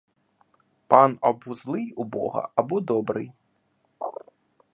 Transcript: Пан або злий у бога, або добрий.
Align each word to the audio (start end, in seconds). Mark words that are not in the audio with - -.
Пан 0.87 1.17
або 1.21 1.55
злий 1.55 1.91
у 1.91 2.03
бога, 2.03 2.49
або 2.55 2.79
добрий. 2.79 3.31